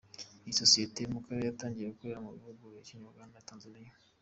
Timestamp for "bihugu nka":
2.37-2.81